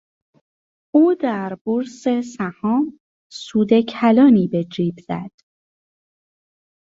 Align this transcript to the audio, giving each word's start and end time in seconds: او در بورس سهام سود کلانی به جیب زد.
او 0.93 1.13
در 1.13 1.57
بورس 1.65 2.07
سهام 2.37 2.99
سود 3.31 3.69
کلانی 3.89 4.47
به 4.47 4.63
جیب 4.63 4.99
زد. 4.99 5.31